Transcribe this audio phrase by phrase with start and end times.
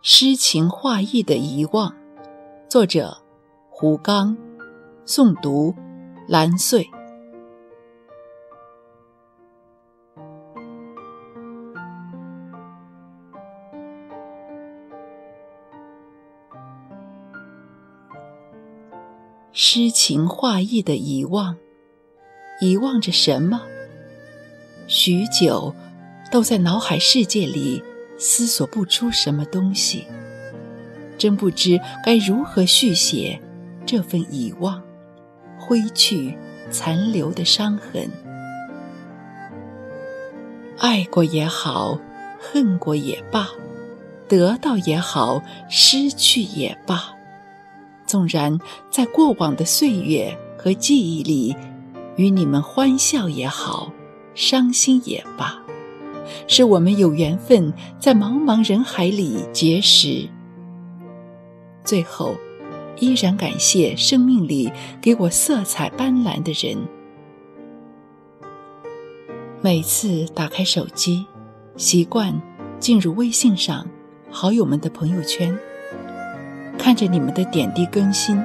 [0.00, 1.94] 诗情画意的遗忘，
[2.68, 3.18] 作者
[3.68, 4.34] 胡刚，
[5.04, 5.74] 诵读
[6.26, 6.88] 蓝穗。
[19.52, 21.56] 诗情画意的遗忘，
[22.62, 23.60] 遗忘着什么？
[24.86, 25.74] 许久，
[26.30, 27.82] 都在脑海世界里
[28.18, 30.06] 思索不出什么东西。
[31.16, 33.40] 真不知该如何续写
[33.84, 34.80] 这份遗忘，
[35.58, 36.36] 挥去
[36.70, 38.08] 残留的伤痕。
[40.78, 41.98] 爱过也好，
[42.38, 43.48] 恨过也罢，
[44.28, 47.12] 得到也好，失去也罢。
[48.06, 48.56] 纵然
[48.90, 51.56] 在过往的岁月和记忆里，
[52.16, 53.92] 与你们欢笑也好，
[54.36, 55.60] 伤心也罢，
[56.48, 60.28] 是我们有缘分在茫茫人海里结识。
[61.84, 62.34] 最后，
[62.98, 66.76] 依然感谢生命里给我色彩斑斓的人。
[69.60, 71.26] 每次打开手机，
[71.76, 72.34] 习惯
[72.80, 73.86] 进入微信上
[74.30, 75.56] 好友们的朋友圈。
[76.78, 78.42] 看着你们的点滴更新，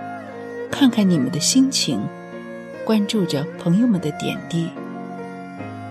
[0.69, 2.01] 看看你们的心情，
[2.83, 4.67] 关注着朋友们的点滴。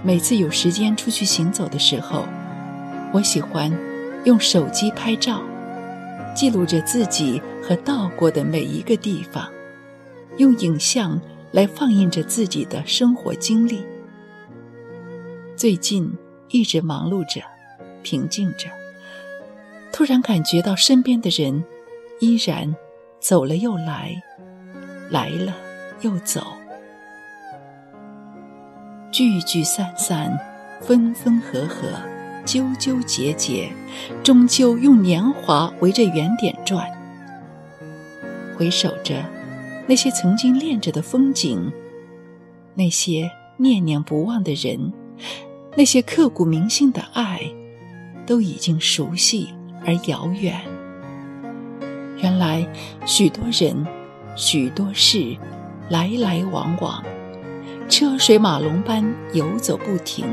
[0.05, 2.25] 每次有时间出去行走的时候，
[3.13, 3.71] 我喜欢
[4.25, 5.43] 用手机拍照，
[6.35, 9.49] 记录着自己和到过的每一个地方，
[10.39, 11.21] 用影像
[11.53, 13.85] 来放映着自己的生活经历。
[15.57, 16.13] 最近
[16.49, 17.41] 一直忙碌着，
[18.03, 18.69] 平静着，
[19.93, 21.65] 突然感觉到身边的人。
[22.21, 22.73] 依然
[23.19, 24.15] 走了又来，
[25.11, 25.53] 来了
[26.03, 26.53] 又走，
[29.13, 30.39] 聚聚散散，
[30.81, 31.87] 分分合合，
[32.47, 33.71] 纠纠结结，
[34.23, 36.91] 终究用年华围着原点转。
[38.57, 39.23] 回首着
[39.87, 41.71] 那些曾经恋着的风景，
[42.75, 44.91] 那些念念不忘的人，
[45.77, 47.43] 那些刻骨铭心的爱，
[48.27, 49.53] 都已经熟悉
[49.85, 50.59] 而遥远。
[52.23, 52.67] 原来，
[53.05, 53.87] 许多人，
[54.37, 55.37] 许多事，
[55.91, 57.05] 来来往往，
[57.93, 59.05] 车水马龙般
[59.35, 60.25] 游走不停。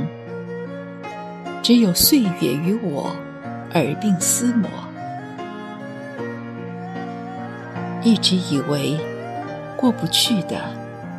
[1.61, 3.13] 只有岁月与我
[3.73, 4.69] 耳鬓厮磨。
[8.01, 8.97] 一直以为
[9.75, 10.55] 过不去的，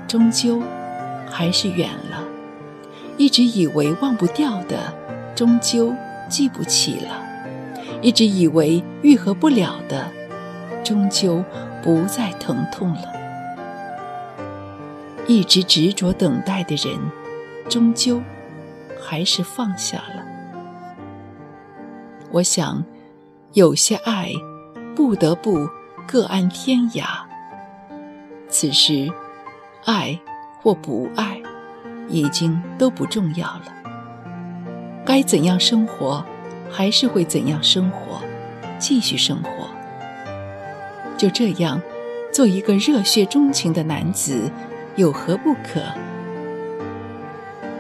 [0.09, 0.63] 终究
[1.29, 2.25] 还是远了；
[3.19, 4.91] 一直以为忘不掉的，
[5.37, 5.95] 终究
[6.31, 7.21] 记不起了；
[8.01, 10.09] 一直以为愈合不了的。
[10.83, 11.45] 终究
[11.83, 13.20] 不再疼痛了。
[15.31, 16.99] 一直执着等待的人，
[17.69, 18.21] 终究
[19.01, 20.25] 还是放下了。
[22.33, 22.85] 我想，
[23.53, 24.33] 有些爱
[24.97, 25.69] 不得不
[26.05, 27.05] 各安天涯。
[28.49, 29.09] 此时，
[29.85, 30.19] 爱
[30.61, 31.41] 或不爱，
[32.09, 33.73] 已经都不重要了。
[35.07, 36.25] 该怎样生活，
[36.69, 38.21] 还是会怎样生活，
[38.81, 39.71] 继续生活。
[41.17, 41.81] 就这样，
[42.33, 44.51] 做一个热血钟情的男子，
[44.97, 45.81] 有何不可？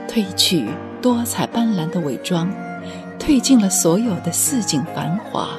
[0.08, 0.66] 褪去
[1.02, 2.50] 多彩斑斓的伪装，
[3.18, 5.50] 褪尽了所有的似锦繁华，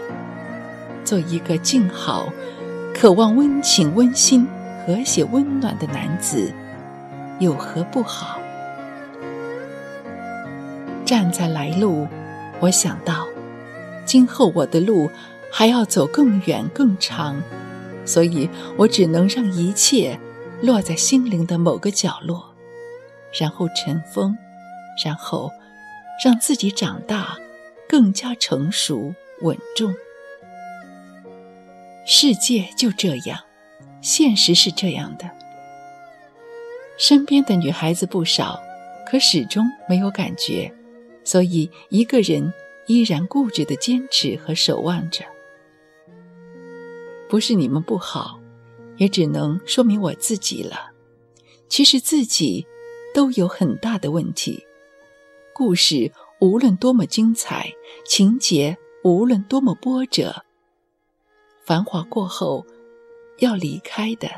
[1.03, 2.27] 做一个静好、
[2.93, 4.47] 渴望温情、温馨、
[4.85, 6.51] 和谐、温暖的男子，
[7.39, 8.39] 有何不好？
[11.05, 12.07] 站在来路，
[12.59, 13.27] 我想到，
[14.05, 15.09] 今后我的路
[15.51, 17.41] 还要走更远、更长。
[18.03, 20.19] 所以我只能让一切
[20.61, 22.55] 落在心灵的某个角落，
[23.39, 24.37] 然后尘封，
[25.03, 25.51] 然后
[26.23, 27.35] 让自己长大，
[27.89, 29.91] 更加成熟稳重。
[32.05, 33.39] 世界就这样，
[34.01, 35.29] 现实是这样的。
[36.97, 38.61] 身边的女孩子不少，
[39.07, 40.71] 可始终没有感觉，
[41.23, 42.53] 所以一个人
[42.85, 45.25] 依然固执的坚持和守望着。
[47.27, 48.40] 不是你们不好，
[49.01, 50.91] 也只能说明我自己了。
[51.67, 52.67] 其实自己
[53.15, 54.63] 都有很大的问题。
[55.55, 57.73] 故事无论多么精彩，
[58.05, 60.45] 情节无论多么波折，
[61.65, 62.63] 繁华过后
[63.39, 64.29] 要离开的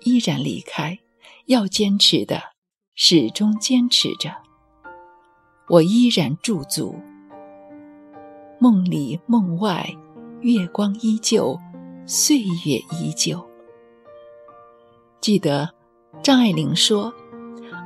[0.00, 0.98] 依然离开，
[1.44, 2.42] 要坚持的
[2.96, 4.34] 始终坚持着。
[5.68, 6.96] 我依然驻足，
[8.58, 9.88] 梦里梦外，
[10.40, 11.56] 月光依旧。
[12.08, 13.44] 岁月依旧。
[15.20, 15.68] 记得
[16.22, 17.12] 张爱玲说：“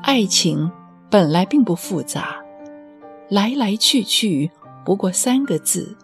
[0.03, 0.71] 爱情
[1.11, 2.41] 本来并不复杂，
[3.29, 4.51] 来来去去
[4.85, 5.97] 不过三个字，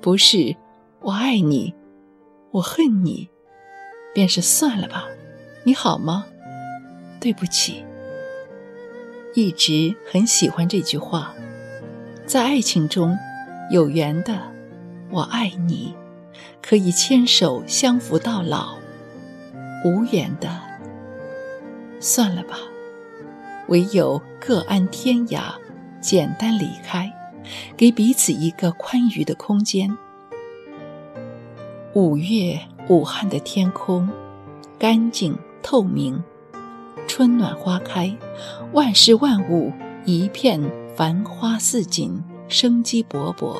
[0.00, 0.56] 不是
[1.00, 1.72] “我爱你”，
[2.50, 3.28] 我恨你，
[4.14, 5.04] 便是算了吧。
[5.64, 6.26] 你好吗？
[7.20, 7.84] 对不起。
[9.34, 11.34] 一直很喜欢这句话，
[12.26, 13.16] 在爱情中，
[13.70, 14.40] 有缘的
[15.12, 15.94] “我爱你”，
[16.60, 18.77] 可以牵手相扶到老；
[19.84, 20.48] 无缘的，
[22.00, 22.58] 算了吧。
[23.68, 25.52] 唯有各安天涯，
[26.00, 27.12] 简单离开。
[27.78, 29.96] 给彼此一个宽裕的空间。
[31.94, 34.06] 五月，武汉的天空
[34.78, 36.22] 干净透明，
[37.06, 38.14] 春暖花开，
[38.72, 39.72] 万事万物
[40.04, 40.60] 一片
[40.94, 43.56] 繁花似锦，生机勃勃。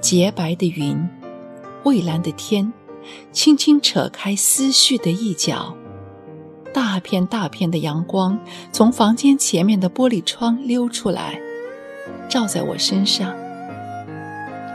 [0.00, 1.08] 洁白的云，
[1.84, 2.72] 蔚蓝的天，
[3.32, 5.76] 轻轻扯开思绪的一角，
[6.72, 8.38] 大片大片的阳光
[8.72, 11.40] 从房间前面的玻璃窗溜出来。
[12.28, 13.34] 照在我身上，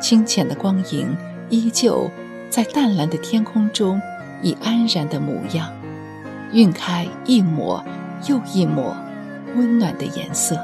[0.01, 1.15] 清浅的光影
[1.49, 2.09] 依旧
[2.49, 4.01] 在淡蓝的天空中
[4.41, 5.69] 以安然的模样，
[6.53, 7.83] 晕开一抹
[8.27, 8.95] 又一抹
[9.55, 10.57] 温暖的颜色。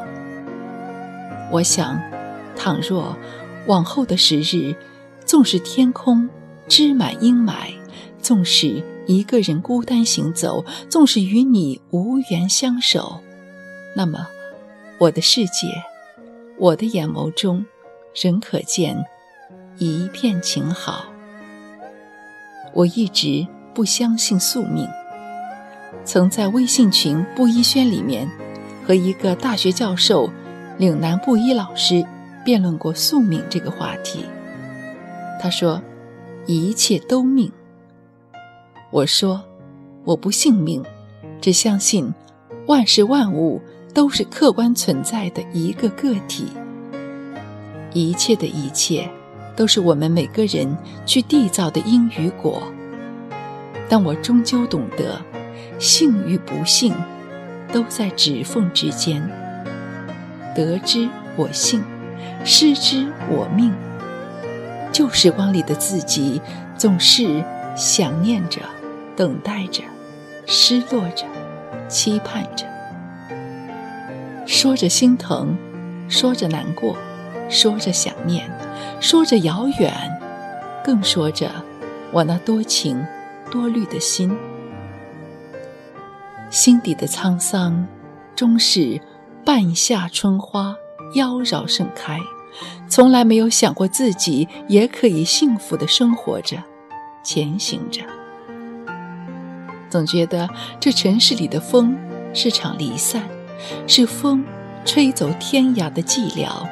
[1.52, 2.00] 我想，
[2.56, 3.16] 倘若
[3.68, 4.74] 往后的时日，
[5.26, 6.30] 纵使天空
[6.68, 7.74] 织满阴霾，
[8.22, 13.20] 纵使一个人孤单行走，纵使与你无缘相守，
[13.96, 14.28] 那么
[14.98, 15.68] 我的世界。
[16.58, 17.66] 我的眼眸中，
[18.14, 18.96] 仍可见
[19.78, 21.06] 一片晴好。
[22.74, 24.88] 我一直不相信宿命，
[26.06, 28.30] 曾在微信群布衣轩里面
[28.88, 30.30] 和一个大学教授
[30.78, 32.06] 岭南布衣老师
[32.46, 34.26] 辩论过宿命这个话题。
[35.42, 35.82] 他说
[36.46, 37.52] ：“一切都命。”
[38.92, 39.44] 我说
[40.06, 40.84] ：“我不信命，
[41.42, 42.14] 只相信
[42.68, 43.62] 万事万物。”
[43.96, 46.48] 都是客观存在的一个个体，
[47.94, 49.10] 一切的一切，
[49.56, 52.62] 都是我们每个人去缔造的因与果。
[53.88, 55.22] 但我终究懂得，
[55.80, 56.94] 幸与不幸，
[57.72, 59.26] 都在指缝之间。
[60.54, 61.08] 得之
[61.38, 61.82] 我幸，
[62.44, 63.72] 失之我命。
[64.96, 66.42] 旧时光里的自己，
[66.78, 67.44] 总是
[67.76, 68.62] 想念着，
[69.14, 69.84] 等待着，
[70.46, 71.26] 失落着，
[71.90, 72.66] 期盼着。
[74.46, 75.54] 说着心疼，
[76.08, 76.96] 说着难过，
[77.50, 78.50] 说着想念，
[79.02, 79.92] 说着遥远，
[80.82, 81.52] 更说着
[82.14, 83.06] 我那多情
[83.52, 84.34] 多虑的心。
[86.50, 87.86] 心底的沧桑，
[88.34, 89.02] 终是
[89.44, 90.74] 半夏春花
[91.16, 92.18] 妖娆盛开。
[92.88, 96.58] 从来没有想过自己也可以幸福的生活着，
[97.24, 98.02] 前行着。
[99.90, 100.50] 总觉得
[100.80, 101.98] 这城市里的风
[102.34, 103.24] 是场离散。
[103.88, 104.44] 是风
[104.84, 106.68] 吹走天涯的寂寥，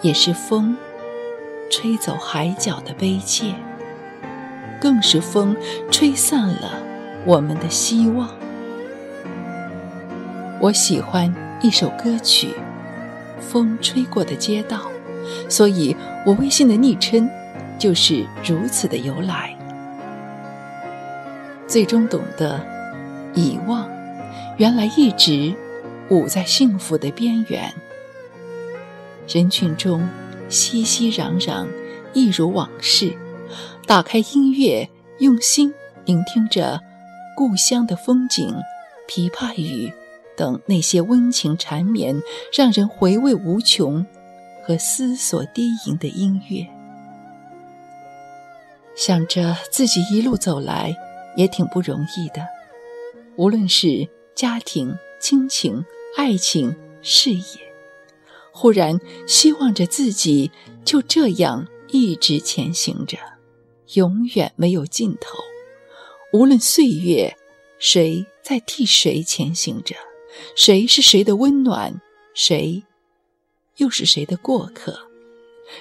[0.00, 0.76] 也是风
[1.70, 3.54] 吹走海角的悲切，
[4.80, 5.54] 更是风
[5.90, 6.72] 吹散了
[7.26, 8.30] 我们的希望。
[10.58, 12.48] 我喜欢一首歌曲
[13.40, 14.78] 《风吹过的街道》，
[15.48, 17.28] 所以我微信的昵称
[17.78, 19.56] 就是如此的由来。
[21.66, 22.60] 最终懂得，
[23.34, 23.88] 遗忘
[24.58, 25.54] 原来一直。
[26.10, 27.72] 舞在幸福的边缘，
[29.28, 30.04] 人群中
[30.48, 31.68] 熙熙攘攘，
[32.12, 33.16] 一如往事。
[33.86, 35.72] 打开音乐，用心
[36.04, 36.80] 聆听着
[37.36, 38.52] 故乡的风景、
[39.08, 39.92] 琵琶语
[40.36, 42.20] 等那些温情缠绵、
[42.52, 44.04] 让人回味无穷
[44.62, 46.66] 和思索低吟的音乐。
[48.96, 50.94] 想着自己一路走来
[51.36, 52.46] 也挺不容易的，
[53.36, 55.84] 无论是家庭、亲情。
[56.16, 57.72] 爱情、事业，
[58.50, 58.98] 忽然
[59.28, 60.50] 希望着自己
[60.84, 63.16] 就这样一直前行着，
[63.94, 65.38] 永远没有尽头。
[66.32, 67.36] 无论岁月，
[67.78, 69.94] 谁在替谁前行着？
[70.56, 72.00] 谁是谁的温暖？
[72.34, 72.82] 谁
[73.80, 74.94] 又是谁的过客？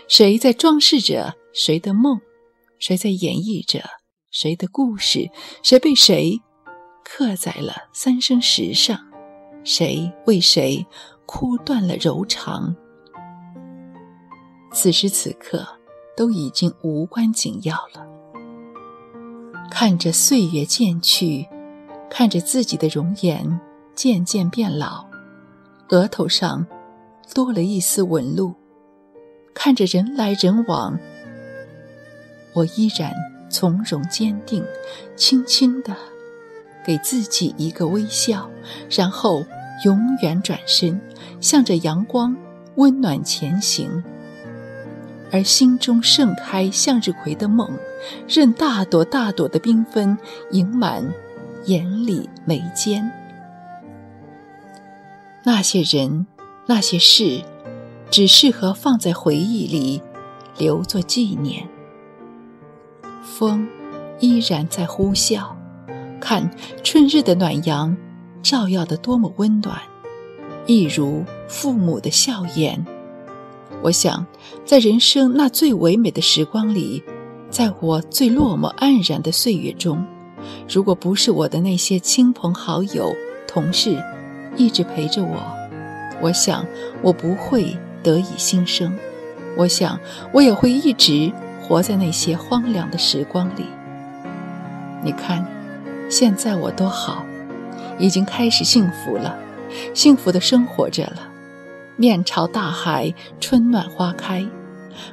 [0.08, 2.20] 谁在装饰着谁的梦？
[2.80, 3.84] 谁在演绎着
[4.32, 5.30] 谁的故事？
[5.62, 6.40] 谁被谁
[7.04, 8.98] 刻在了三生石上？
[9.66, 10.86] 谁为谁
[11.26, 12.74] 哭断了柔肠？
[14.72, 15.68] 此时此刻，
[16.16, 18.08] 都已经无关紧要了。
[19.70, 21.46] 看着岁月渐去，
[22.10, 23.60] 看着自己的容颜
[23.94, 25.06] 渐渐变老，
[25.90, 26.66] 额头上
[27.34, 28.54] 多了一丝纹路，
[29.54, 30.98] 看着人来人往，
[32.54, 33.14] 我依然
[33.50, 34.64] 从容坚定，
[35.16, 35.96] 轻轻的。
[36.86, 38.50] 给自己一个微笑，
[38.90, 39.46] 然后
[39.86, 41.00] 永远转身，
[41.40, 42.36] 向着阳光
[42.76, 44.04] 温暖前行。
[45.32, 47.70] 而心中盛开向日葵的梦，
[48.28, 50.18] 任大朵大朵的缤纷
[50.50, 51.06] 盈满
[51.66, 53.12] 眼里眉间。
[55.44, 56.26] 那些人，
[56.70, 57.42] 那些事，
[58.12, 60.00] 只适合放在回忆里，
[60.56, 61.68] 留作纪念。
[63.24, 63.68] 风
[64.20, 65.48] 依然在呼啸，
[66.22, 66.48] 看
[66.84, 67.98] 春日的暖阳，
[68.44, 69.82] 照耀得多么温暖，
[70.68, 72.86] 一如父母的笑颜。
[73.82, 74.24] 我想，
[74.64, 77.02] 在人生那最唯美的时光里，
[77.50, 80.06] 在我最落寞黯然的岁月中，
[80.72, 83.12] 如果不是我的那些亲朋好友、
[83.48, 84.00] 同事
[84.56, 85.59] 一直陪着我，
[86.22, 86.66] 我想
[87.02, 88.98] 我不会得以新生。
[89.58, 90.00] 我想
[90.32, 93.66] 我也会一直活在那些荒凉的时光里。
[95.04, 95.46] 你看，
[96.10, 97.26] 现在我多好，
[97.98, 99.38] 已经开始幸福了，
[99.94, 101.28] 幸福的生活着了。
[101.96, 104.46] 面朝大海，春暖花开，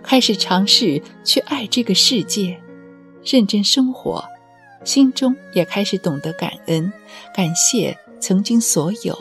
[0.03, 2.61] 开始尝试去爱这个世界，
[3.25, 4.25] 认真生活，
[4.85, 6.93] 心中也开始懂得感恩，
[7.35, 9.19] 感谢曾经所有，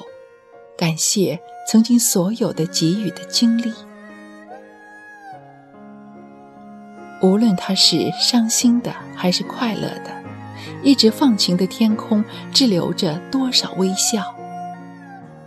[0.78, 3.74] 感谢曾经所有的给予的经历。
[7.22, 10.12] 无论他是伤心的还是快乐的，
[10.84, 14.24] 一直放晴的天空滞留着多少微笑。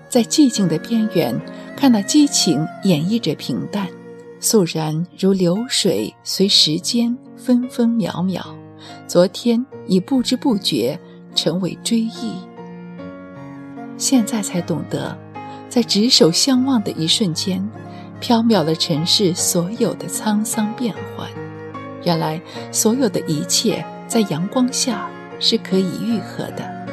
[0.09, 1.39] 在寂静的边缘，
[1.77, 3.87] 看那激情演绎着平淡，
[4.41, 8.45] 肃然如流水，随时间分分秒秒。
[9.07, 10.99] 昨天已不知不觉
[11.35, 12.33] 成为追忆，
[13.97, 15.17] 现在才懂得，
[15.69, 17.69] 在执手相望的一瞬间，
[18.21, 21.29] 飘渺了尘世所有的沧桑变幻。
[22.05, 22.41] 原来，
[22.73, 25.09] 所有的一切在阳光下
[25.39, 26.87] 是可以愈合的。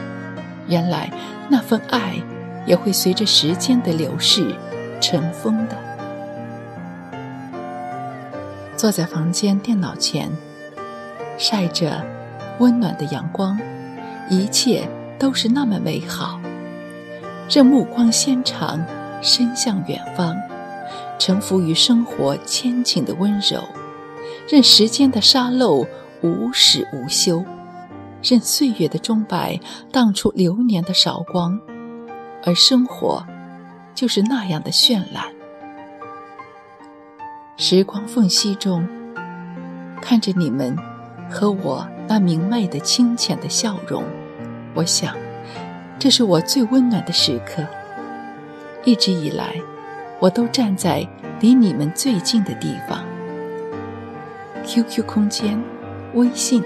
[0.68, 1.12] 原来，
[1.50, 2.16] 那份爱。
[2.66, 4.56] 也会随着时间的流逝
[5.00, 5.78] 尘封的。
[8.76, 10.32] 坐在房间电脑前，
[11.38, 12.04] 晒着
[12.58, 13.56] 温暖的阳光，
[14.32, 14.90] 一切
[15.20, 16.40] 都是那么美好。
[17.50, 18.84] 任目光纤长，
[19.22, 20.36] 伸向远方，
[21.20, 23.62] 臣服于生活千顷的温柔，
[24.50, 25.86] 任时间的沙漏
[26.22, 27.44] 无始无休，
[28.24, 29.60] 任岁月的钟摆
[29.92, 31.60] 荡出流年的韶光。
[32.44, 33.26] 而生活，
[33.96, 35.26] 就是那样的绚烂。
[37.58, 38.88] 时光缝隙中，
[40.02, 40.78] 看着你们
[41.30, 44.04] 和我那明媚的、清浅的笑容，
[44.76, 45.16] 我想，
[45.98, 47.64] 这是我最温暖的时刻。
[48.84, 49.54] 一直以来，
[50.20, 51.08] 我都站在
[51.40, 53.04] 离你们最近的地方。
[54.66, 55.62] QQ 空间、
[56.14, 56.64] 微信，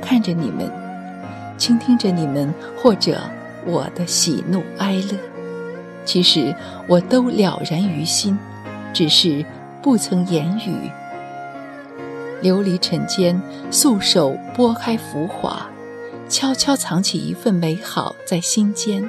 [0.00, 0.70] 看着你们，
[1.56, 3.20] 倾听着你们，或者。
[3.66, 5.18] 我的喜怒哀乐，
[6.06, 6.56] 其实
[6.88, 8.38] 我都了然于心，
[8.90, 9.44] 只是
[9.82, 10.90] 不曾言语。
[12.42, 13.38] 琉璃尘间，
[13.70, 15.66] 素手拨开浮华，
[16.30, 19.06] 悄悄藏起一份美好在心间。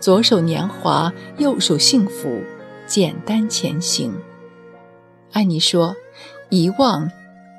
[0.00, 2.42] 左手年华，右手幸福，
[2.86, 4.12] 简单前行。
[5.32, 5.94] 爱你说，
[6.48, 7.10] 遗忘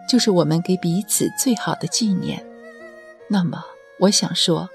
[0.10, 2.44] 就是我们给彼此最好的纪念。
[3.30, 3.64] 那么，
[4.00, 4.68] 我想说。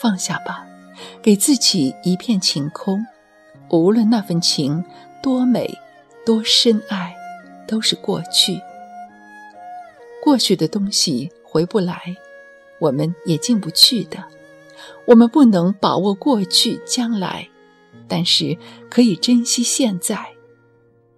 [0.00, 0.64] 放下吧，
[1.20, 3.04] 给自己一片晴空。
[3.70, 4.84] 无论那份情
[5.20, 5.76] 多美、
[6.24, 7.16] 多深爱，
[7.66, 8.60] 都是过去。
[10.22, 12.14] 过去的东西回不来，
[12.80, 14.24] 我们也进不去的。
[15.06, 17.48] 我们不能把握过去、将来，
[18.06, 18.56] 但是
[18.90, 20.34] 可以珍惜现在。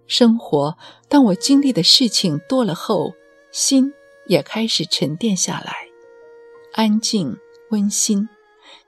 [0.07, 0.77] 生活，
[1.09, 3.15] 当我经历的事情多了后，
[3.53, 3.93] 心
[4.27, 5.75] 也开始沉淀下来，
[6.73, 7.37] 安静、
[7.71, 8.29] 温馨。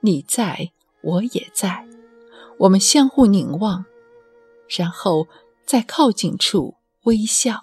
[0.00, 1.86] 你在，我也在，
[2.58, 3.84] 我们相互凝望，
[4.68, 5.28] 然后
[5.64, 6.74] 在靠近处
[7.04, 7.60] 微笑。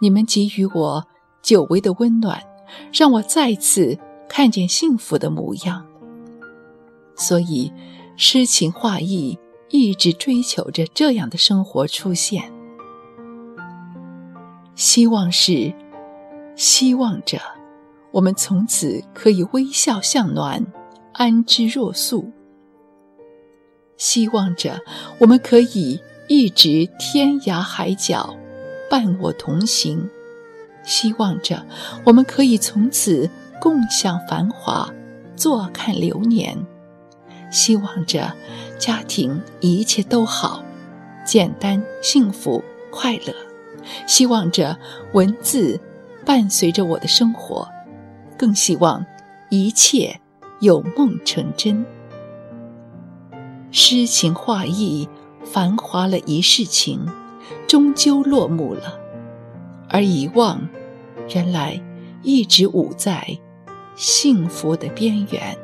[0.00, 1.06] 你们给予我
[1.42, 2.42] 久违的温暖，
[2.92, 5.86] 让我再次看见幸福的模样。
[7.16, 7.72] 所以，
[8.16, 9.38] 诗情画意
[9.70, 12.52] 一直追求着这样的生活出现。
[14.74, 15.72] 希望是，
[16.56, 17.38] 希望着。
[18.10, 20.64] 我们从此可以微笑向暖，
[21.14, 22.30] 安之若素。
[23.96, 24.80] 希望着
[25.18, 28.36] 我们可以一直天涯海角，
[28.88, 30.08] 伴我同行。
[30.84, 31.64] 希望着
[32.04, 33.28] 我们可以从此
[33.60, 34.88] 共享繁华，
[35.34, 36.56] 坐看流年。
[37.50, 38.32] 希望着
[38.78, 40.62] 家庭一切都好，
[41.24, 43.34] 简单幸福快乐。
[44.06, 44.78] 希望着
[45.12, 45.80] 文字
[46.24, 47.68] 伴随着我的生活。
[48.36, 49.06] 更希望
[49.48, 50.20] 一切
[50.60, 51.86] 有梦成真，
[53.70, 55.08] 诗情画意，
[55.44, 57.06] 繁华了一世情，
[57.68, 58.98] 终究落幕了。
[59.94, 60.60] 而遗忘，
[61.32, 61.80] 原来
[62.24, 63.24] 一直舞在
[63.94, 65.56] 幸福的边缘。